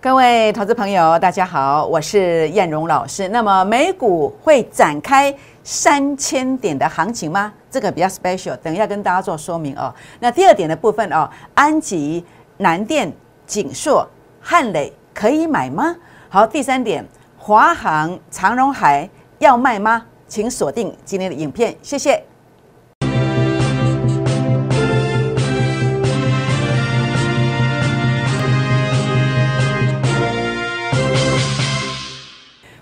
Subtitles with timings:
[0.00, 3.26] 各位投资朋友，大家好，我是燕荣老师。
[3.30, 7.52] 那么美股会展开三千点的行情吗？
[7.68, 9.92] 这个比较 special，等一下跟大家做说明哦。
[10.20, 12.24] 那第二点的部分哦，安吉、
[12.58, 13.12] 南电、
[13.44, 14.08] 锦硕、
[14.40, 15.96] 汉磊可以买吗？
[16.28, 17.04] 好，第三点，
[17.36, 19.10] 华航、长荣海
[19.40, 20.06] 要卖吗？
[20.28, 22.22] 请锁定今天的影片，谢谢。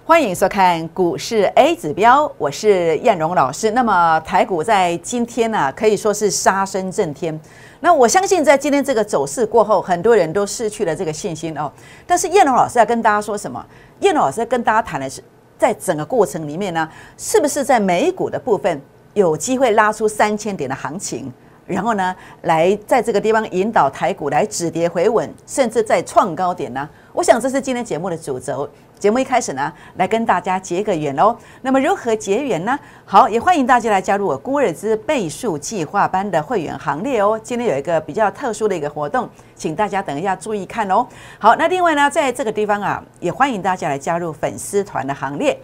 [0.08, 3.72] 欢迎收看股市 A 指标，我是燕荣老师。
[3.72, 7.36] 那么台股在今天呢，可以说是杀声震天。
[7.80, 11.68] 那我相信在今天这个走势过后，很多人都失去了这个信心哦。
[12.06, 13.66] 但是燕荣老师要跟大家说什么？
[13.98, 15.20] 燕荣老师要跟大家谈的是，
[15.58, 16.88] 在整个过程里面呢，
[17.18, 18.80] 是不是在美股的部分
[19.14, 21.32] 有机会拉出三千点的行情？
[21.66, 26.88] 然后呢，来在这个地方引导台股来止跌回稳，甚至再创高点呢？
[27.12, 28.68] 我想这是今天节目的主轴。
[28.98, 31.36] 节目一开始呢，来跟大家结个缘哦。
[31.60, 32.78] 那么如何结缘呢？
[33.04, 37.38] 好，也欢迎大家来加入我孤日之倍数计划班的会员行列哦。
[37.42, 41.06] 今天有一个比较特殊的一个活动，请大家等一下注意看哦。
[41.38, 45.58] 好，那另外呢，在这个地方啊，也欢迎大家来加入粉丝团的行列。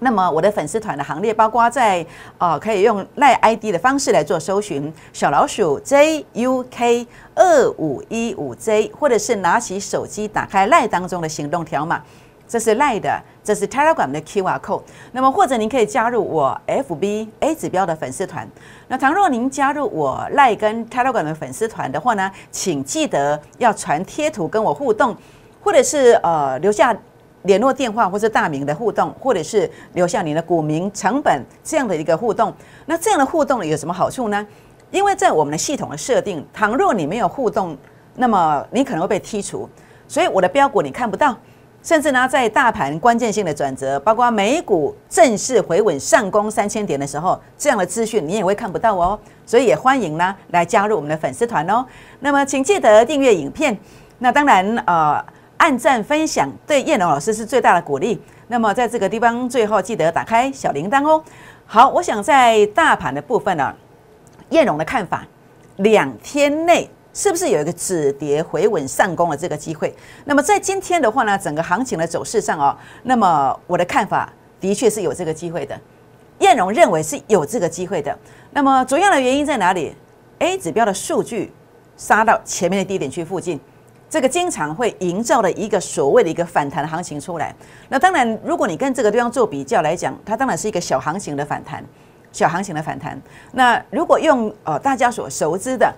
[0.00, 2.04] 那么我的粉丝团的行列，包括在
[2.38, 12.02] 啊，可以用赖 ID 的方式来做搜寻，小老鼠 JUK 二五一五 J，或者是拿起手机打开赖当中的行动条码。
[12.48, 14.82] 这是赖的，这是 Telegram 的 QR code。
[15.12, 18.44] 那么或者您可以加入我 FB A 指标的粉丝团。
[18.88, 25.16] 那倘若您加入我赖跟 Telegram 的粉丝团的话呢，请记得要传贴图跟我互动，
[25.62, 26.92] 或者是呃留下
[27.42, 32.52] 联络电话或者大名的互动，或者是留下你的股民成本这样的一个互动。
[32.86, 34.46] 那这样的互动有什么好处呢？
[34.90, 37.76] 因为在我们的系统的设定，倘若你没有互动，
[38.16, 39.68] 那么你可能会被剔除，
[40.08, 41.36] 所以我的标股你看不到。
[41.82, 49.18] 甚至呢，在大盘关键性的转折，包括美股正式回稳上攻三千点的时候，这样的资讯你也会看不到哦。
[49.46, 51.82] 所以也欢迎呢来加入我们的粉丝团哦。
[52.18, 53.74] 那么请记得订阅影片，
[54.18, 55.24] 那当然呃
[55.60, 58.18] 按赞分享对燕龙老师是最大的鼓励。
[58.48, 61.22] 那么在这个地方最后记得打开小铃铛哦。
[61.66, 63.74] 好，我想在大盘的部分呢，
[64.48, 65.24] 燕龙的看法，
[65.76, 66.90] 两天内。
[67.12, 69.92] 是不是有一个止跌回稳上攻的这个机会？
[70.24, 75.78] 那么在今天的话呢，整个行情的走势上哦，那么我的看法的确是有这个机会的。
[76.38, 78.16] 燕荣认为是有这个机会的。
[78.52, 79.92] 那么主要的原因在哪里
[80.38, 81.52] ？A 指标的数据
[81.96, 83.60] 杀到前面的低点区附近，
[84.10, 87.54] 这个经常会营造的一个所谓的一个反弹行情出来。
[87.88, 91.82] 那当然，如果你跟这个地方做比较来讲，它当然是一个小行情的反弹，
[92.32, 93.18] 小行情的反弹。
[93.52, 95.90] 那如果用呃大家所熟知的。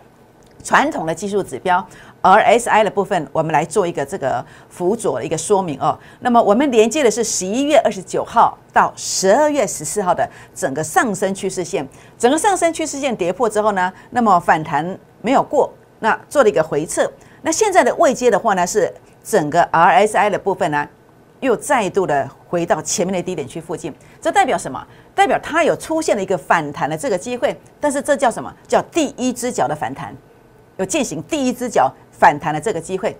[0.64, 1.84] 传统的技术指标
[2.22, 5.98] RSI 的部分，我们来做一个这个辅佐的一个说明哦。
[6.20, 10.24] 那么我们连接的是十一月二十九号到十二月十四号的
[10.54, 11.84] 整个上升趋势线，
[12.16, 15.68] 整个上升趋势线跌破之后呢，那么反弹没有过，
[15.98, 17.10] 那做了一个回撤。
[17.42, 18.92] 那现在的位阶的话呢，是
[19.22, 20.88] 整个 RSI 的部分呢，
[21.40, 24.86] 又再度的回到前面的低点区附近，这代表什么？
[25.14, 30.16] 代表它有出现了一个反弹的这个机会，但是这叫什么叫第一只脚的反弹？
[30.78, 33.14] 有进行第一只脚反弹的这个机会，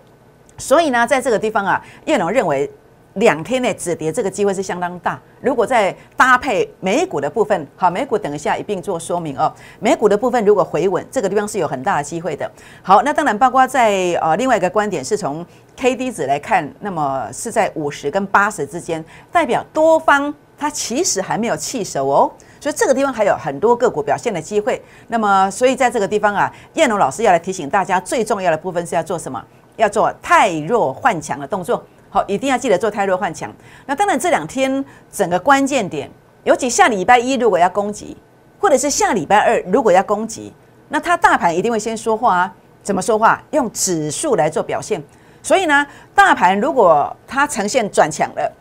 [0.57, 2.69] 所以呢，在这个地方啊，叶龙认为
[3.15, 5.19] 两天内止跌这个机会是相当大。
[5.39, 9.53] 如果再搭配美股的部分，好，美股等一下一并做说明哦。
[9.79, 12.49] 美股的部分如果回稳，这个地方是有很大的机会的。
[12.81, 22.31] 好，那当然包括在呃另外一个观点是从 K D 值来看，那么是在五十跟八十之间，代表多方它其实还没有弃守哦。
[22.59, 24.81] 所以这个地方还有很多个股表现的机会。
[25.09, 29.43] 那么，所以在这个地方啊，燕龙老师要来提醒大家，最重要的部分是要做什么？
[29.75, 31.83] 要做太弱换强的动作。
[32.13, 33.51] 好，一定要记得做泰弱换强。
[33.87, 36.07] 那当然，这两天整个关键点，
[36.43, 38.15] 尤其下礼拜一如果要攻击，
[38.59, 40.53] 或者是下礼拜二如果要攻击，
[40.89, 42.53] 那它大盘一定会先说话啊。
[42.83, 43.41] 怎么说话？
[43.49, 45.01] 用指数来做表现。
[45.41, 48.51] 所以呢，大盘如果它呈现转强了，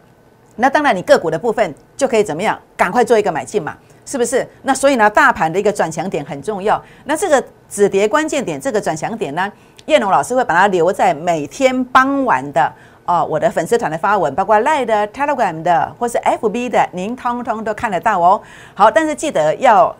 [0.56, 2.58] 那当然你个股的部分就可以怎么样？
[2.74, 3.76] 赶快做一个买进嘛。
[4.04, 4.44] 是不是？
[4.62, 6.82] 那所以呢，大盘的一个转强点很重要。
[7.04, 9.52] 那这个止跌关键点，这个转强点呢，
[9.86, 12.72] 叶龙老师会把它留在每天傍晚的
[13.04, 18.40] 哦，我的粉丝团的发文，包括 Line 的、Telegram 的或是 FB 的，您通通都看得到哦。
[18.74, 19.94] 好，但是记得要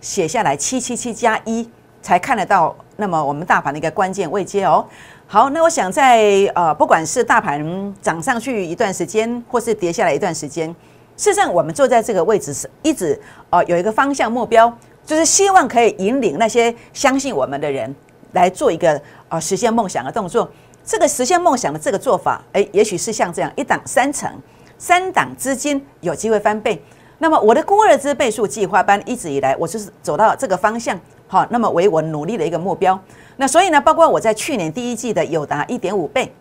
[0.00, 1.68] 写下来七七七加一
[2.00, 2.74] 才看得到。
[2.98, 4.82] 那么我们大盘的一个关键位阶哦。
[5.26, 10.74] 好，那我想在呃，不管是大盘涨上去一段时间，或是跌下来一段时间。
[11.18, 13.20] 事实上，我们坐在这个位置是一直
[13.50, 14.72] 呃有一个方向目标，
[15.04, 17.94] 就是希望可以引领那些相信我们的人
[18.32, 18.98] 来做一个
[19.28, 20.50] 呃实现梦想的动作。
[20.86, 24.30] 这个实现梦想的这个做法，哎，也许是像这样一档三成，
[24.78, 26.80] 三档资金有机会翻倍。
[27.18, 32.98] 那么我的孤二资倍数计划班一直以来，我就是走到这个方向，好，那么为我努力的一个目标。
[33.36, 36.32] 那所以呢，包括我在去年第一季的友达一点五倍，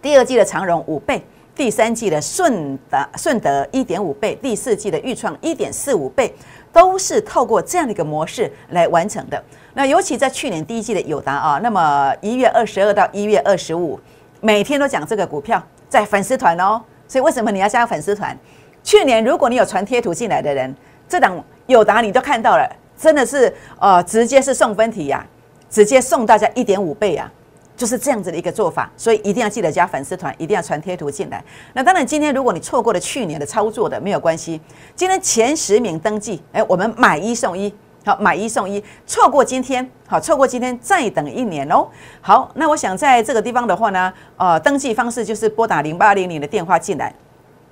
[0.00, 1.22] 第二季的长荣五倍，
[1.54, 6.34] 第三季的顺达顺德一点五倍，第四季的预创一点四五倍，
[6.74, 9.42] 都是透过这样的一个模式来完成的。
[9.72, 13.98] 那尤其在去年第一季的友达啊，那么一月二十二到一月二十五，
[14.40, 16.82] 每天都讲这个股票，在粉丝团哦。
[17.06, 18.36] 所以为什么你要加粉丝团？
[18.82, 20.74] 去年如果你有传贴图进来的人，
[21.08, 22.68] 这档友达你都看到了，
[22.98, 25.24] 真的是呃直接是送分题呀，
[25.70, 27.30] 直接送大家一点五倍啊，
[27.76, 28.90] 就是这样子的一个做法。
[28.96, 31.42] 所以一定要记得加粉丝团，一定要传贴图进来。
[31.72, 34.60] 那当然，今天如果你错过了去年的操作的，没有关系。
[34.94, 37.74] 今天前十名登记，哎，我们买一送一，
[38.04, 38.82] 好，买一送一。
[39.06, 41.86] 错过今天，好，错过今天再等一年哦。
[42.20, 47.14] 好，那我想在这个地方的话呢，呃，登记方式就是拨打零八零零的电话进来。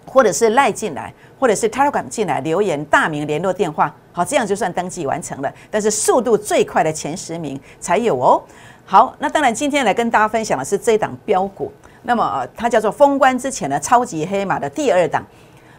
[0.05, 5.55] 或者是赖进来，或者是 Telegram 进来留言，大名联络电话，好，这样就算登记完成了。
[5.71, 8.43] 但是速度最快的前十名才有哦。
[8.85, 15.25] 好，那当然今天来跟大家分享的是这档标股，那么它叫做封关之前的超级黑马的第二档。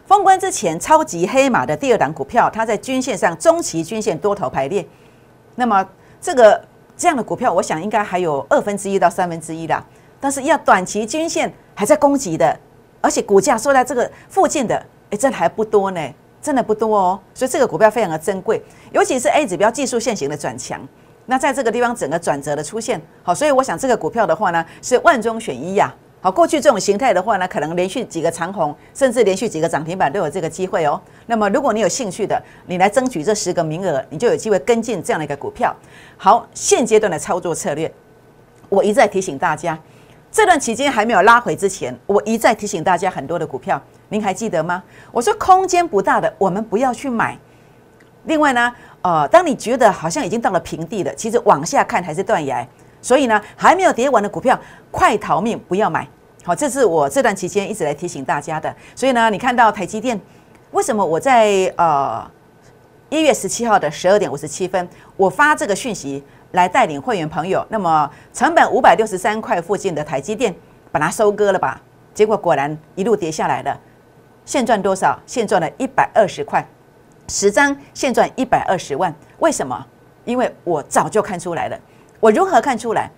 [0.06, 4.84] 封关之前超级黑马的第二档股票，它在均线上中期均线多头排列。
[5.54, 5.86] 那么
[6.20, 6.60] 这个
[6.96, 9.82] 这样的股票，我想应该还有二分之一到三分之一的，
[10.20, 12.58] 但是要短期均线还在攻击的。
[13.00, 14.76] 而且股价收在这个附近的，
[15.10, 16.00] 哎，真的还不多呢，
[16.42, 17.20] 真的不多哦。
[17.34, 18.62] 所以这个股票非常的珍贵，
[18.92, 20.80] 尤其是 A 指标技术线型的转强。
[21.26, 25.94] 那在这个地方整个转折的出现，好，所以我想这个股票的话呢，是万中选一呀。
[26.20, 30.98] 好，过去这种形态的话呢，可能连续几个长红，甚至连续几个涨停板都有这个机会哦。
[31.26, 35.74] 那么如果你有兴趣的，你来争取这十个名额，你就有机会跟进这样的一个股票。
[36.16, 37.92] 好，现阶段的操作策略，
[38.70, 39.78] 我一再提醒大家。
[40.32, 44.82] 这段期间还没有拉回之前，我一再提醒大家很多的股票，您还记得吗？
[45.12, 47.38] 我说空间不大的，我们不要去买。
[48.24, 48.74] 另外呢，
[49.04, 52.66] 呃，当你觉得好像已经到了平地了，其实往下看还是断崖，
[53.02, 54.58] 所以呢，还没有跌完的股票，
[54.90, 56.08] 快逃命，不要买。
[56.42, 58.74] 好，这是我这段期间一直来提醒大家的。
[58.96, 60.18] 所以呢，你看到台积电，
[60.70, 62.26] 为什么我在呃
[63.10, 66.24] 一月十七号的十二点五十七分，我发这个讯息？
[66.52, 70.54] 来带领会员朋友，那么成本五百六十三块附近的台积电，
[70.92, 71.80] 把它收割了吧？
[72.14, 73.76] 结果果然一路跌下来了，
[74.44, 75.20] 现赚多少？
[75.26, 76.64] 现赚了一百二十块，
[77.28, 79.14] 十张现赚一百二十万。
[79.38, 79.86] 为什么？
[80.24, 81.78] 因为我早就看出来了。
[82.20, 83.10] 我如何看出来？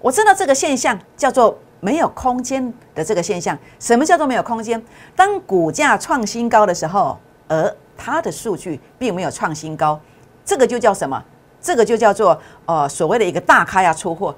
[0.00, 3.58] 我知道这个现象叫做没有空间的这个现象。
[3.78, 4.82] 什么叫做没有空间？
[5.16, 7.18] 当股价创新高的时候，
[7.48, 10.00] 而它的数据并没有创新高，
[10.44, 11.22] 这个就叫什么？
[11.60, 14.34] 这个就叫做呃所谓的一个大咖要出货，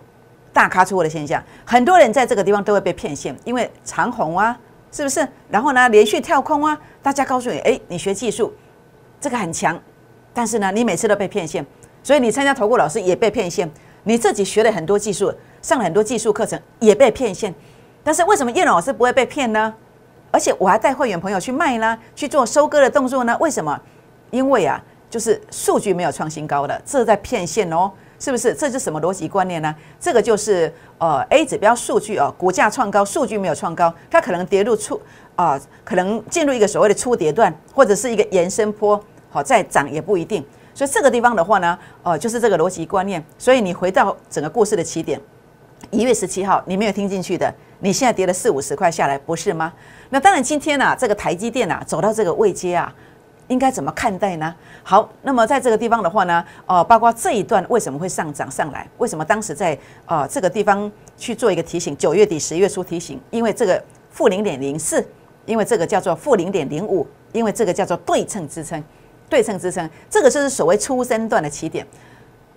[0.53, 4.59] 大咖出货的现象，很多人在这个地方都会被骗线，因为长红啊，
[4.93, 5.27] 是不是？
[5.49, 8.53] 然后呢，连续跳空啊，大家告诉你，哎，你学技术，
[9.21, 9.81] 这个很强，
[10.33, 11.65] 但是呢，你每次都被骗线，
[12.03, 13.71] 所以你参加投顾老师也被骗线，
[14.05, 15.33] 你自己学了很多技术，
[15.63, 17.55] 上了很多技术课程也被骗线，
[18.03, 19.75] 但是为什么叶老师不会被骗呢？
[20.31, 23.37] 而且我还带会员朋友去卖呢，去做收割的动作呢？
[23.41, 23.81] 为什么？
[24.31, 24.83] 因为啊。
[25.11, 27.89] 就是数据没有创新高的，这是在骗线哦，
[28.25, 28.55] 是不是？
[28.55, 29.75] 这是什么逻辑观念呢？
[30.01, 34.99] 这个就是呃 A 指标数据哦，股价创高，数据没有创高，它可能跌入初
[35.37, 38.99] 啊，可能进入一个所谓的初跌段，或者是一个延伸坡，
[39.29, 40.43] 好再涨也不一定。
[40.73, 43.23] 所以这个地方的话呢，呃，就是这个逻辑观念。
[43.37, 45.21] 所以你回到整个故事的起点，
[45.91, 49.71] 一月十七号你没有听进去的，你现在跌了四五十块下来，不是吗？
[50.09, 52.91] 那当然今天呢，这个台积电啊，走到这个位阶啊。
[53.49, 54.55] 应该怎么看待呢？
[54.83, 58.89] 好，那么在这个地方的话呢，呃，包括这一段为什么会上涨上来？
[58.99, 61.97] 为什么当时在呃这个地方去做一个提醒？
[61.97, 65.07] 九月底十月初提醒，因为这个负零点零四，
[65.45, 68.83] 因为这个叫做负零点零五，因为这个叫做对称支撑，
[69.29, 71.87] 对称支撑，这个就是所谓初升段的起点。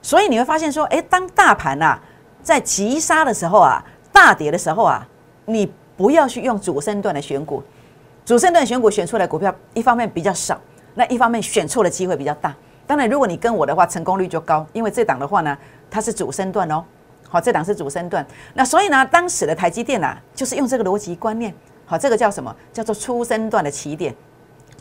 [0.02, 2.00] 所以你会发现说，哎，当大盘啊
[2.42, 5.06] 在急杀的时候啊，大跌的时候啊，
[5.46, 7.62] 你不要去用主升段的选股，
[8.24, 10.58] 主升段选股选出来股票，一方面比较少。
[10.98, 12.56] 那一方面选错的机会比较大，
[12.88, 15.56] 当然如果你跟我的话，成功率就高，因为这档的话呢，
[15.92, 16.84] 它是主升段哦，
[17.30, 18.26] 好，这档是主升段，
[18.56, 21.54] 那所以呢，当时的台积电啊，就是用这个逻辑观念，
[21.86, 22.54] 好，这个叫什么？
[22.74, 24.16] 叫做初升段的起点，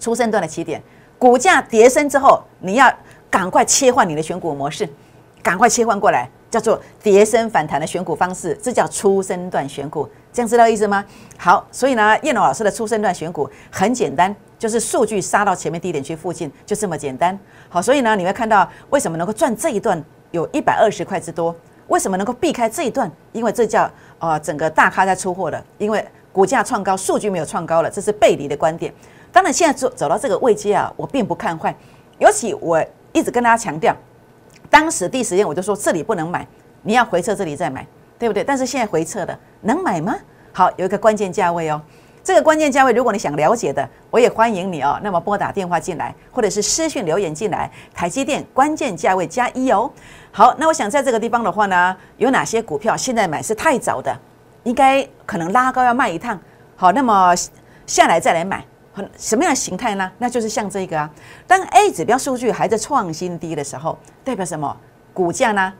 [0.01, 0.83] 初升段的起点，
[1.19, 2.91] 股价跌升之后，你要
[3.29, 4.89] 赶快切换你的选股模式，
[5.43, 11.03] 赶快切换过来，叫做跌升反弹的选股方式，这叫初升段选股，这样知道意思吗？
[11.39, 14.35] 好，所以呢，叶龙老师的初生段选股很简单。
[14.59, 17.39] 就是数据杀到前面低点区附近，就这么简单。
[17.71, 21.55] 好，所以呢，你会看到为什么能够赚这一段有一百二十块之多，
[21.89, 23.11] 为什么能够避开这一段？
[23.33, 28.93] 因为这叫呃整个大咖在出货了，因为股价创高，数据没有创高了，这是背离的观点。
[29.33, 31.75] 当然，现在走走到这个位阶啊，我并不看坏。
[32.19, 33.95] 尤其我一直跟大家强调，
[34.69, 36.47] 当时第一时间我就说这里不能买，
[36.83, 37.87] 你要回撤这里再买，
[38.19, 38.43] 对不对？
[38.43, 40.15] 但是现在回撤的能买吗？
[40.53, 41.81] 好，有一个关键价位哦。
[42.25, 44.99] 这个关键价位，如果你想了解的，我也欢迎你哦。
[45.01, 47.71] 那么拨打电话进来，或者是私讯留言进来。
[47.95, 49.89] 台积电关键价位加一哦。
[50.33, 54.13] 好，那我想在这个地方的话呢，有哪些股票现在买是太早的，
[54.65, 56.37] 应该可能拉高要卖一趟。
[56.75, 57.33] 好，那么
[57.87, 60.11] 下来再来买，很什么样的形态呢？
[60.19, 61.09] 那就是像这个啊，
[61.47, 64.77] 当 A 指标数据还在创新低的时候，代表什么？
[65.15, 65.73] 股价呢，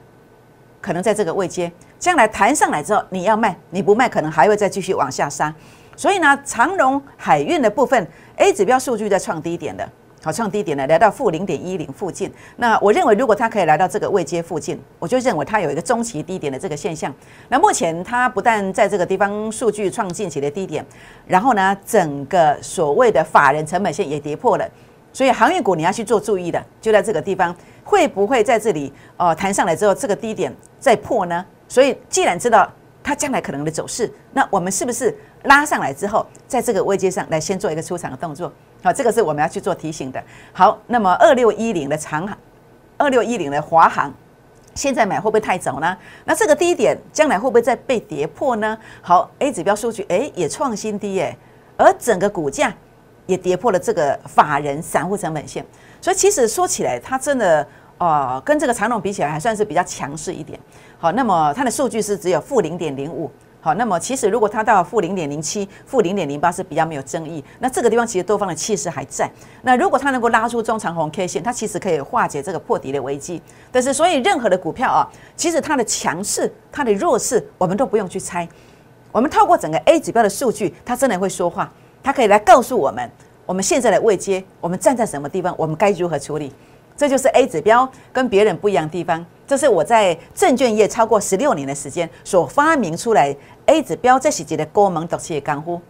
[0.81, 5.55] 可能在这个位阶，将来弹上来之后，你要卖，你不卖，可能还会再继续往下杀。
[5.97, 9.89] 所以呢，长荣海运的部分 A 指标数据在创低点的，
[10.23, 12.31] 好创低点的，来到负零点一零附近。
[12.57, 17.11] 那我认为，如果它可以来到这个位阶附近，我就认为它有一个中期低点的这个现象。
[17.49, 20.85] 那目前它不但在这个地方数据创近期的低点，
[21.27, 24.69] 然后呢，整个所谓的法人成本线也跌破了。
[25.15, 31.43] 所以航运股你要去做注意的，就在这个地方，会不会在这里哦弹上来之后，这个低点再破呢？
[31.69, 32.71] 所以既然知道。
[33.09, 38.53] 它将来可能的走势，那我们是不是拉上来之后，在这个位阶上来先做一个出场的动作？
[38.83, 40.21] 好，这个是我们要去做提醒的。
[40.53, 42.37] 好，那么二六一零的长航，
[42.99, 44.13] 二六一零的华航，
[44.75, 45.97] 现在买会不会太早呢？
[46.25, 48.77] 那这个低点将来会不会再被跌破呢？
[49.01, 51.39] 好，A 指标数据哎也创新低耶，
[51.77, 52.75] 而整个股价
[53.27, 55.65] 也跌破了这个法人散户成本线，
[56.01, 57.65] 所以其实说起来，它真的
[57.99, 60.59] 呃跟这个长龙比起来，还算是比较强势一点。
[60.99, 63.31] 好，那么它的数据是只有负零点零五。
[63.61, 67.43] 好，那么其实如果它到负零点零七、负零点零八是比较没有争议。
[67.59, 69.29] 那这个地方其实多方的气势还在。
[69.63, 73.43] 那如果它能够拉出中长红 K 线，它其实可以化解这个破底的危机。
[73.73, 78.49] 但是，所以任何的股票啊，其实它的强势、它的弱势，我们都不用去猜。
[79.11, 81.73] 我们透过整个 A 指标的数据，它真的会说话，
[82.05, 83.11] 它可以来告诉我们，
[83.47, 86.53] 我们现在的位阶，我们站在什么地方，我们该如何处理。
[86.97, 89.25] 这就是 A 指标跟别人不一样的地方。
[89.47, 93.37] 这是我在证券业超过十六年的时间所发明出来
[93.67, 95.81] A 指标这是几的高门独起的港呼，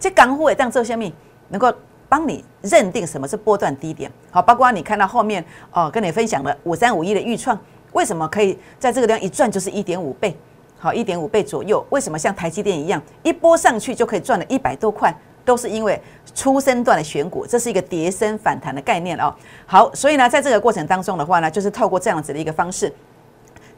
[0.00, 1.12] 这港呼也当做下面
[1.48, 1.72] 能够
[2.08, 4.10] 帮你认定什么是波段低点。
[4.30, 7.56] 好，包括你看到后面哦，跟你分享的五三五一的预创，
[7.92, 10.36] 为什么可以在这个地方一赚就是一点五倍？
[10.76, 11.84] 好，一点五倍左右。
[11.90, 15.16] 为什么像台积电一样，一波上去就可以赚了一百多块？
[15.44, 16.00] 都是因为
[16.34, 19.34] 初升段的选股，这是一个叠升反弹的概念哦。
[19.66, 22.92] 好，所以呢，在这个过程当中的话呢，就是透过这样子的一个方式，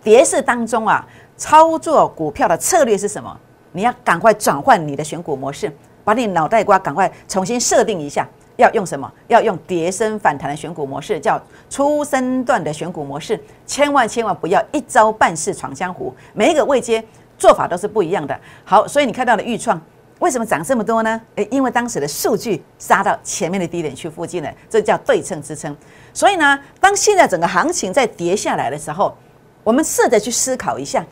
[0.02, 1.06] 跌势当中啊，
[1.36, 3.36] 操作股票的策略是什么？
[3.72, 5.70] 你要赶快转换你的选股模式，
[6.04, 9.12] 把你脑袋瓜赶快重新设定一下，要用什么？
[9.26, 13.38] 要用叠升反弹的选股模式，叫初升段的选股模式。
[13.66, 17.04] 千万千万不要一招半式闯江湖，每一个位阶
[17.36, 18.38] 做法都是不一样的。
[18.64, 19.78] 好，所以你看到的预创。
[20.18, 21.20] 为什么涨这么多呢？
[21.34, 25.76] 诶，因为当时的数据杀到前面的低点去附近了，这叫对称支撑。
[26.14, 29.14] 所以呢，当现在整个行情在跌下来的时候，
[29.62, 31.04] 我们试着去思考一下，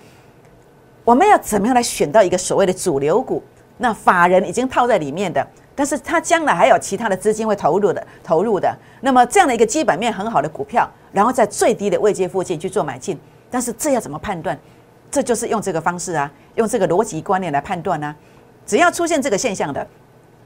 [1.05, 3.43] 我们要怎么样来选到一个所谓的主流股？
[3.77, 8.75] 那法人已经套在里面的，但是他将来还有其他的资金会投入的，投入的。
[9.03, 13.19] 那么这样的一个基本面很好的股票，然后在最低的位阶附近去做买进，
[13.51, 14.59] 但是这要怎么判断？
[15.11, 18.15] 这就是用这个方式啊，用这个逻辑观念来判断呢？
[18.67, 19.87] 只要出现这个现象的，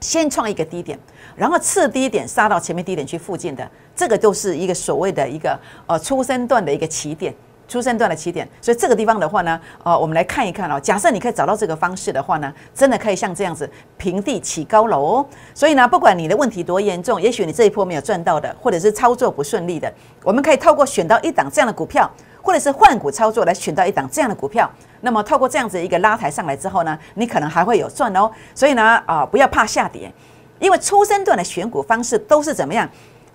[0.01, 0.99] 先创一个低点，
[1.37, 7.35] 然后次低点杀到前面低点去附近的，这个都是一个所谓的一个呃初生段的一个起点，
[7.67, 8.49] 初生段的起点。
[8.61, 10.79] 所以这个地方的话呢，呃，我们来看一看哦。
[10.81, 15.27] 假设你可以找到这个方式的话呢，真的可以像这样子平地起高楼哦。
[15.55, 22.11] 所以呢，不管你的问题多严重，也许你这一波没有赚到的，或者是操作不顺利的，我们可以透过选到一档这样的股票。
[22.43, 28.31] 或者是换股操作来选到一档这样的股票，那么透过这样子一个拉抬上来之后呢，你可能还会有赚哦。
[28.55, 30.13] 所以呢，啊，不要怕下跌，
[30.59, 32.89] 因为初升段的选股方式都是怎么样，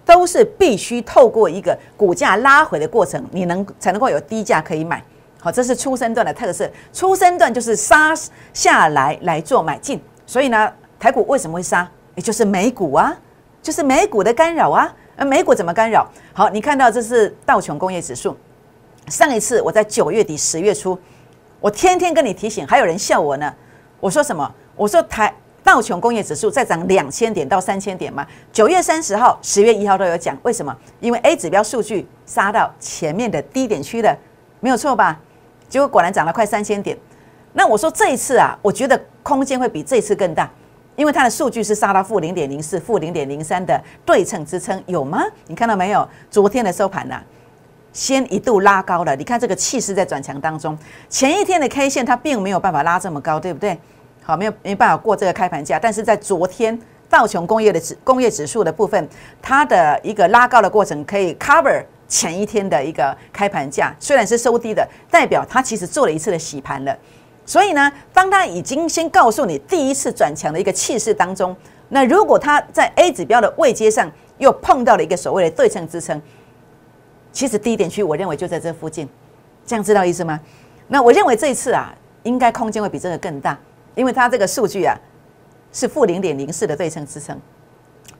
[0.05, 5.03] 都是必须透过一个股价拉回的过程，你能才能够有低价可以买。
[5.39, 6.69] 好，这是初升段的特色。
[6.91, 8.13] 初升段就是杀
[8.53, 11.87] 下来来做买进，所以呢，台股为什么会杀？
[12.15, 13.15] 也就是美股啊，
[13.61, 14.93] 就是美股的干扰啊。
[15.15, 16.09] 而美股怎么干扰？
[16.33, 18.35] 好，你看到这是道琼工业指数。
[19.07, 20.97] 上一次我在九月底十月初，
[21.59, 23.53] 我天天跟你提醒，还有人笑我呢。
[23.99, 24.49] 我说什么？
[24.75, 25.33] 我说台
[25.63, 28.25] 道琼工业指数再涨两千点到三千点嘛。
[28.51, 30.75] 九月三十号、十月一号都有讲，为什么？
[30.99, 34.17] 因为 A 指标数据杀到前面的低点区的，
[34.59, 35.19] 没有错吧？
[35.69, 36.97] 结果果然涨了快三千点。
[37.53, 40.49] 那我说这一次啊，我觉得空间会比这次更大，
[40.95, 45.23] 因为它的数据是杀到负零点零四、负零点零三的对称支撑，有吗？
[45.47, 46.07] 你看到没有？
[46.31, 47.21] 昨天的收盘呐。
[47.93, 50.77] 先一度拉高了，你看这个气势在转强当中。
[51.07, 53.79] 前一天的 K 线它并没有办法拉这么高，对不对？
[54.23, 55.77] 好，没有没办法过这个开盘价。
[55.77, 59.07] 但是在昨天道琼工业的指工业指数的部分，
[59.41, 66.97] 它的一个拉高的过程可以 cover 前一天的一个开盘价，虽然是收低的，代表它其实做了一次的洗盘了。
[67.45, 71.55] 所以呢，当它已经先告诉你第一次转强的一个气势当中，
[71.89, 76.19] 那如果它在 A 指标的位阶上又碰到了一个所谓的对称支撑。
[77.33, 79.09] 其实低点区，我认为就在这附近，
[79.65, 80.39] 这样知道意思吗？
[80.87, 83.57] 那我认为这一次啊，应该空间会比这个更大，
[83.95, 84.95] 因为它这个数据啊
[85.71, 87.35] 是负零点零四的对称支撑，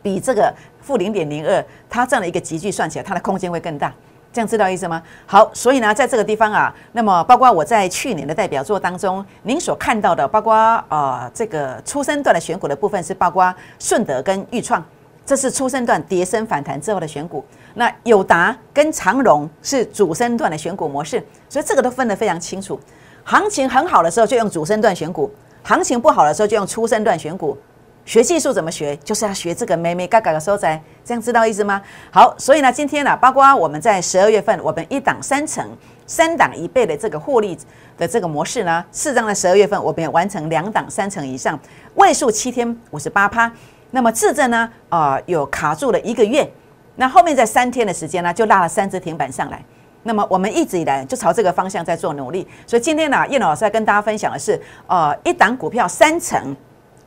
[0.02, 0.52] 比这个
[0.82, 3.94] 负零点零二，它这样的一个集聚算起来，它的空间会更大，
[4.32, 5.04] 这样知道意思吗？
[5.28, 14.84] 好，所以呢，在这个地方啊，那么包括我在去年的代表作当中，您所看到的，包括啊这个初升段的选股的部分，是包括顺德跟裕创。
[15.26, 17.44] 这是初升段跌升反弹之后的选股，
[17.76, 22.80] 那友达跟长荣是主升段的选股模式，所以这个都分得非常清楚。
[23.24, 25.32] 行情很好的时候就用主升段选股，
[25.64, 27.58] 行情不好的时候就用初升段选股。
[28.06, 28.94] 学技术怎么学？
[28.98, 31.82] 就是要学这个美美嘎嘎的收窄，这样知道意思吗？
[32.12, 35.66] 好，所以呢，今天呢，包括我们在十二月份，我们一档三成、
[36.06, 37.58] 三档一倍的这个获利
[37.98, 41.58] 的这个模式呢，适当的十二月份，我们也完成两档三成以上，
[41.96, 43.50] 位数七天五十八趴。
[43.96, 44.68] 那么自证呢？
[44.90, 46.52] 啊，有卡住了一个月，
[46.96, 49.64] 那后面在三天的时间呢，就拉了三只停板上来。
[50.02, 52.48] 那么我们一直以来就朝这个方向在做努力。
[52.66, 56.56] 所以今天呢，叶老师在跟大家分享的是，呃，一档股票三成，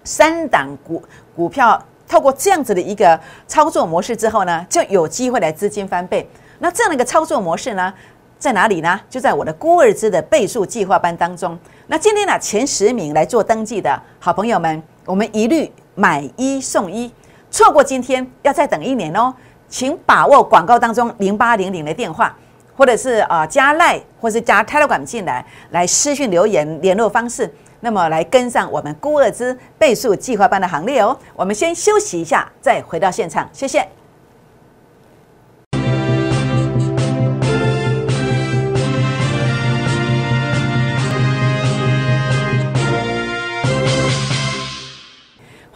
[0.05, 1.03] 三档股
[1.35, 6.25] 股票透过这样子的一个操作模式之后呢，就有机会来资金翻倍。
[6.61, 7.93] 那这样的一个操作模式呢，
[8.39, 9.01] 在哪里呢？
[9.11, 11.59] 就在我的孤二支的倍数计划班当中。
[11.89, 15.73] 那今天呢，前十名来做登记的好朋友们，我们一律。
[15.99, 17.11] 买一送一，
[17.51, 19.35] 错过今天要再等一年哦，
[19.67, 22.37] 请把握广告当中零八零零的电话，
[22.77, 31.19] 或者是啊加赖，或是加 Telegram 进来，来私讯留言联络方式，那么来跟上我们孤二之倍数计划班的行列哦。
[31.35, 33.89] 我们先休息一下，再回到现场，谢谢。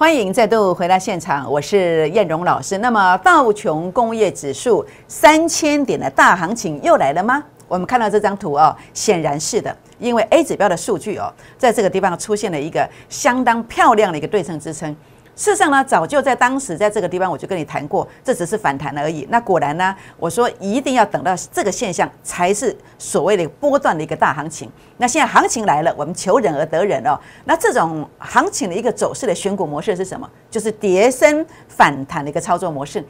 [0.00, 2.78] 欢迎再度回到现场，我是燕荣老师。
[2.78, 7.44] 那么道琼工业指数三千点的大行情又来了吗？
[7.68, 14.96] 我们看到这张图哦，显然是的，因为 A 指标的数据哦，在这个地方出现了一个相当漂亮的一个对称支撑。
[15.40, 19.26] 事实上呢，早就在当时在这个地方，我就跟你谈过，这只是反弹而已。
[19.31, 24.70] 那果然呢，我说一定要等到这个现象，才是所谓的波段的一个大行情。
[24.98, 27.18] 那现在行情来了，我们求忍而得忍哦。
[27.46, 30.29] 那这种行情的一个走势的选股模式是什么？
[30.50, 33.03] 就是跌升反弹的一个操作模式。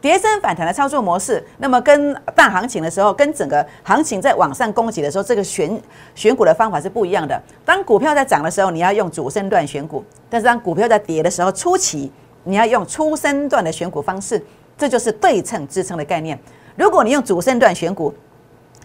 [0.00, 5.80] 跌升反弹的操作模式，那么跟大行情的时候，跟整个行情在往上攻击的时候，这个选
[6.14, 7.40] 选股的方法是不一样的。
[7.64, 12.12] 当股票在涨的时候，你要用主升段选股；但是当股票在跌的时候，初期
[12.44, 14.40] 你要用初升段的选股方式，
[14.78, 16.38] 这就是对称支撑的概念。
[16.76, 18.14] 如果你用主升段选股，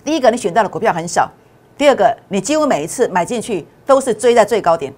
[0.03, 1.29] 第一个你选到的股票很少，
[1.77, 4.91] 第二个你几乎每一次买进去都是追在最高点，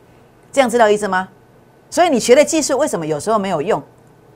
[0.51, 1.27] 这样知道意思吗？
[1.89, 3.81] 所以你学的技术为什么有时候没有用？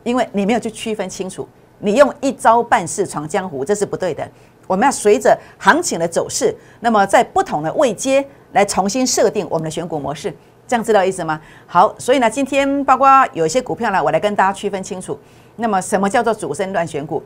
[0.04, 1.48] 因为你没有去区分清楚。
[1.80, 4.28] 你用一招半式闯江湖，这是不对的。
[4.66, 10.36] 我们要随着行情的走势，那么在不同的位阶来重新设定我们的选股模式，
[10.68, 11.40] 这样知道意思吗？
[11.66, 15.18] 好，所以呢，今天包括有一些股票呢，我来跟大家区分清楚。
[15.56, 17.24] 那么什么叫做主升段选股？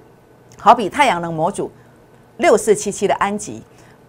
[0.59, 1.71] 好比太阳能模组
[2.37, 3.63] 六四七七的安吉，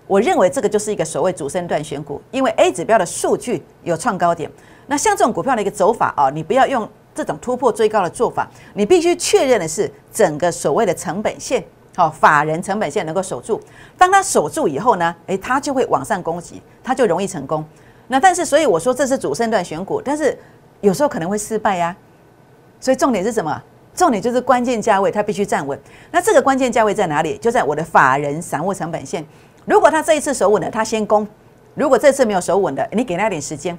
[0.07, 4.51] 我认为这个就是一个所谓主升段选股，因为 A 指标的数据有创高点。
[4.87, 6.87] 那像这种股票的一个走法啊，你不要用。
[7.15, 11.63] 这种突破最高的做法，你必须确认的是整个所谓的成本线，
[11.97, 13.61] 好，法人成本线能够守住。
[13.99, 17.65] 当它守住以后呢，诶，它就会往上攻击，它就容易成功。
[18.09, 20.37] 那但是，所以我说这是主升段选股，但是
[20.81, 21.97] 有时候可能会失败呀。
[22.81, 23.63] 所以重点是什么？
[23.95, 25.79] 重点就是关键价位，它必须站稳。
[26.11, 27.37] 那这个关键价位在哪里？
[27.39, 29.25] 就在我的法人散户成本线。
[29.67, 31.25] 如果他这一次守稳了，他先攻；
[31.75, 33.79] 如果这次没有守稳的，你给他点时间。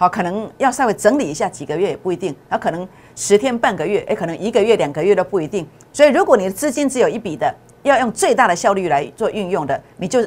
[0.00, 2.32] 好，可能要稍微整理一下，几个月也不一定。
[2.48, 5.66] 那可能十天半个月，也，可能一个月两个月都不一定。
[5.92, 10.24] 所以，如果你的资金只有一笔的，要用最大的效率来做运用的，你就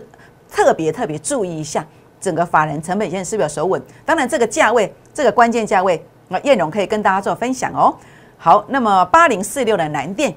[0.52, 1.88] 特别特别注意一下
[2.20, 3.82] 整个法人成本线是不是守稳。
[4.04, 7.96] 当然，这个价位，这个关键价位，那燕荣可以跟大家做分享哦。
[8.38, 10.36] 好，那么八零四六的南电。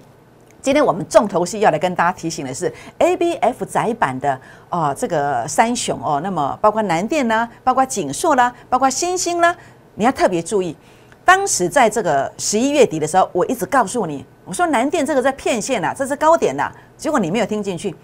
[0.64, 9.54] 今天我们重头戏要来跟大家提醒的是，A B F 窄版的哦，这个三雄哦，那么包括南电啦，包括景硕啦，包括新兴啦，
[9.94, 10.74] 你要特别注意。
[11.22, 17.94] 当时在这个十一月底的时候，我一直告诉你，我说南电这个在骗线呐，这是高点呐，结果你没有听进去。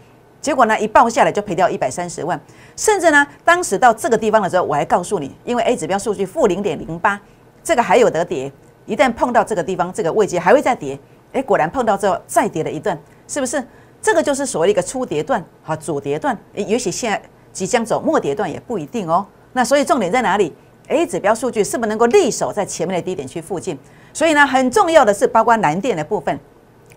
[0.43, 2.39] 结果呢，一报下来就赔掉一百三十万，
[2.77, 7.19] 甚至呢，当时到这个地方的时候，我还告诉你，因为 A 指标数据负零点零八，
[7.65, 8.53] 这个还有得跌，
[8.85, 11.01] 一旦碰到这个地方，这个位阶还会再跌。
[11.33, 13.63] 哎，果然碰到之后再跌了一段，是不是？
[14.03, 17.21] 这个就是所谓的一个初跌段，好，主跌段，也许现在
[17.53, 19.27] 即将走末跌段也不一定哦。
[19.53, 20.55] 那所以重点在哪里
[20.89, 23.79] ？A 指标数据是不是能够立守在前面的低点区附近？
[24.15, 26.39] 所以呢，很重要的是，包括蓝电的部分，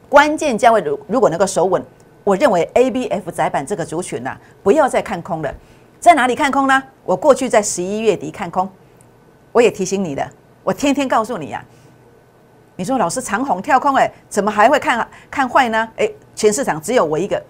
[0.08, 1.84] 关键价位如如果能够守稳，
[2.24, 5.54] 我认为 A、B、F 窄板这个族群呢，不要再看空了。
[6.00, 6.82] 在哪里看空呢？
[7.04, 8.69] 我过去在十一月底看空，
[9.52, 10.26] 我也提醒你的，
[10.63, 11.63] 我天天告诉你呀。
[12.75, 15.88] 你说老师长虹跳空，哎，怎么还会看看坏呢？
[15.97, 17.41] 哎，全市场只有我一个，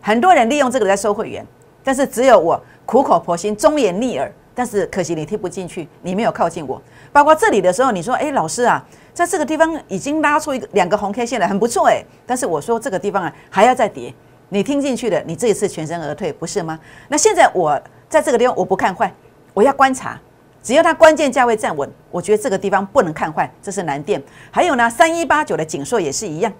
[0.00, 1.44] 很多人利用这个在收会员，
[1.82, 4.30] 但是只有我苦口婆心、忠言逆耳。
[4.54, 6.78] 但是可惜你听不进去，你没有靠近我。
[7.10, 12.04] 包括这里的时候，你说，哎，老师啊，在这个地方已经拉出一个两个红 K 线了，很不错，哎。
[12.26, 14.14] 但是我说这个地方啊还要再跌，
[14.50, 16.78] 你听进去的，你这一次全身而退，不是吗？
[17.08, 19.10] 那现在我在这个地方我不看坏，
[19.54, 20.20] 我要观察。
[20.62, 23.50] 只要它关键价位站稳，我觉得这个地方不能看坏。
[23.60, 26.52] 这是南电，还有呢，三一八九的锦硕也是一样。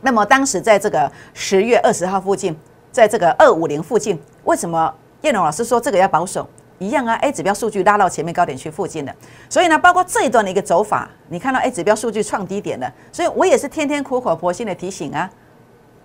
[0.00, 2.56] 那么当时在这个十月二十号附近，
[2.92, 6.48] 在这个二五零附近，为什么叶龙老师说这个要保守？
[6.78, 9.12] 一样啊，A 指标数据拉到前面高点区附近的，
[9.48, 15.28] 所以呢，包括这一段的一个走法，你看到 A 指标数据创低点了，所以我也是天天苦口婆心的提醒啊，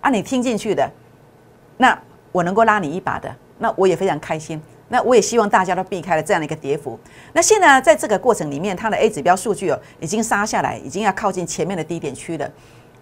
[0.00, 0.90] 啊，你听进去的，
[1.76, 1.96] 那
[2.32, 4.60] 我能够拉你一把的，那我也非常开心。
[4.88, 6.98] 那我也希望大家都避开了这样的一个跌幅。
[7.32, 12.48] 那现在在这个过程里面，它的 A 指标数据哦已经杀下来，已经要靠近前面的低点区了。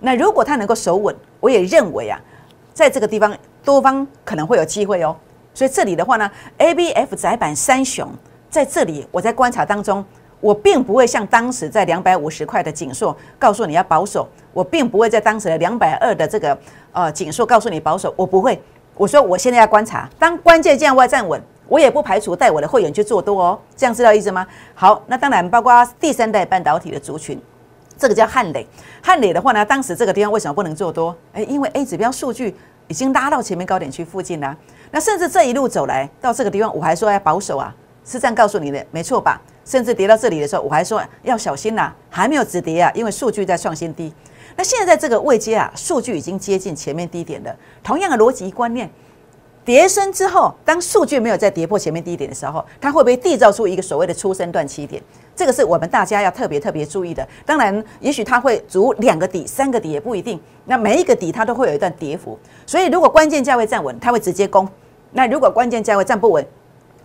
[0.01, 2.21] 那如果它能够守稳，我也认为啊，
[2.73, 5.16] 在这个地方多方可能会有机会哦。
[5.55, 8.09] 所以这里的话呢，A、B、F 窄板三雄
[8.49, 10.05] 在这里，我在观察当中，
[10.40, 16.59] 我并不会像当时在两百五十块的锦硕告诉你要保守，我并不会在当时的两百二的这个
[16.92, 18.61] 呃锦硕告诉你保守，我不会。
[18.97, 21.40] 我说我现在要观察，当关键价位站稳。
[21.68, 24.46] 我也不排除带我的会员去做多哦，这样知道意思吗？
[24.75, 27.40] 好，那当然包括第三代半导体的族群，
[27.96, 28.66] 这个叫汉磊。
[29.03, 31.16] 汉磊的话呢，当时这个地方为什么不能做多？
[31.33, 32.55] 诶，因为 A 指标数据
[32.88, 34.57] 已经拉到前面高点区附近了。
[34.90, 39.40] 那甚至这一路走来到这个地方，我还说要保守啊，是这样告诉你的，没错吧？
[39.64, 44.12] 甚至跌到这里的时候，我还说要小心呐，还没有止跌啊，因为数据在创新低。
[44.57, 47.57] 那现在这个位阶啊，数据已经接近前面低点了。
[47.83, 48.90] 同样的逻辑观念。
[49.64, 55.01] 跌升之后，当数据没有再跌破前面低点的时候，它会不会缔造出一个所谓的出生段起点？
[55.37, 57.27] 这个是我们大家要特别特别注意的。
[57.46, 60.40] 当然，也许它会足两个底、三个底也不一定。
[60.64, 64.66] 那每一个底它都会有一段跌幅，所以如果关键价位站稳，它会直接攻；
[65.12, 66.44] 那如果关键价位站不稳，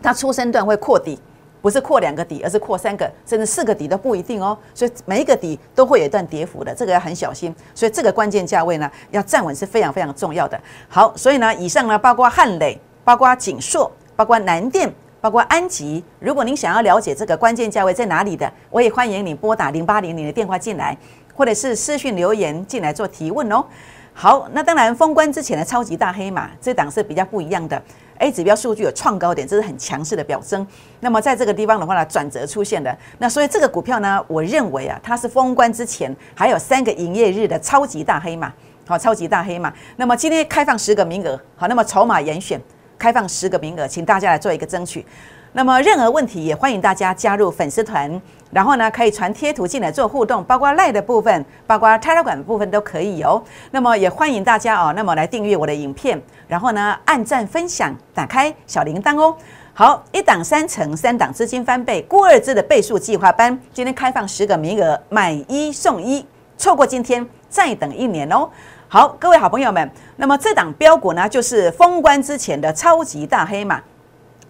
[0.01, 1.19] 它出生段会扩底。
[1.61, 4.57] 不是扩两个底，而是扩三个，甚至四个底都不一定哦。
[4.73, 7.53] 所以每一个底都会有一段跌幅的，这个要很小心。
[7.73, 10.59] 所以这个关键价位呢，要站稳是非常非常重要的。
[10.87, 16.03] 好，所以呢，以上呢，包括汉磊，包括锦硕，包括南电，包括安吉。
[16.19, 20.97] 如果您想要了解这个关键价位在哪里的，我也欢迎你拨打零八零零的电话进来，
[21.35, 23.63] 或者是私讯留言进来做提问哦。
[24.13, 27.79] 好，那当然封关之前的超级大黑马，这档是比较不一样的。
[28.19, 30.65] A 指标数据有创高点，这是很强势的表征。
[30.99, 38.51] 那么在这个地方的话呢，转折出现的，那所以这个股票呢，我认为啊，它是封关之前还有三个营业日的超级大黑马，
[38.87, 39.73] 好，超级大黑马。
[39.95, 42.59] 那么今天开放十个名额，好，那么筹码严选，
[42.97, 45.05] 开放十个名额，请大家来做一个争取。
[45.53, 53.41] 那么任何问题也欢迎大家加入粉丝团，然后呢可以传贴图进来做互动，包括赖的部分，包括 Telegram 部分都可以哦。
[53.71, 59.35] 那么也欢迎大家哦，那么来订阅我的影片，然后呢按赞分享，打开小铃铛哦。
[59.73, 66.25] 好，一档三成，三档资金翻倍，孤二支的倍数计划班，今天开放十个名额，买一送一，
[66.57, 68.49] 错过今天再等一年哦。
[68.87, 73.81] 好，各位好朋友们，那么这档标股呢，就是封关之前的超级大黑马。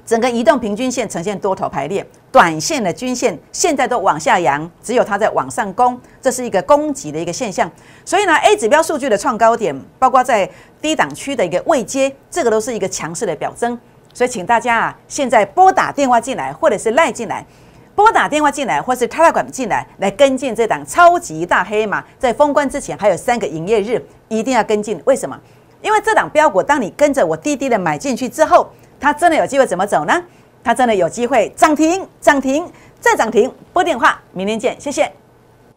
[0.08, 7.70] 整个移动平均线呈现多头排列，短线的均线现在都往下扬，只有它在往上攻，这是一个攻击的一个现象。
[8.06, 10.50] 所以呢，A 指标数据的创高点，包括在
[10.82, 13.78] 低档区的一个位阶，这个都是一个强势的表征。
[14.14, 17.46] 所以请大家啊，现在拨打电话进来，或者是赖进来，
[17.94, 22.02] 拨打电话进来，或是 Telegram 进来，来跟进这档超级大黑马。
[22.18, 25.02] 在封关之前还有三个营业日，一定要跟进。
[25.04, 25.38] 为什么？
[25.82, 28.72] 因为这档标股，当你跟着我滴滴的买进去之后。
[29.00, 30.24] 它真的有机会怎么走呢？
[30.64, 33.52] 它真的有机会涨停、涨停再涨停。
[33.72, 35.12] 拨电话，明天见，谢谢。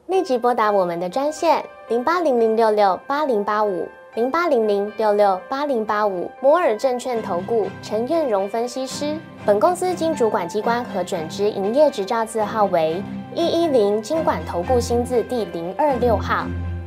[0.07, 9.17] 立即拨打我们的专线零八零零六六八零八五零八零零六六八零八五摩尔证券投顾陈彦荣分析师。
[9.47, 13.01] 本公司经主管机关核准之营业执照字号为
[13.35, 16.45] 一一零金管投顾新字第零二六号。